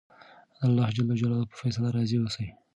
[0.57, 2.47] د اللهﷻ په فیصله راضي اوسئ.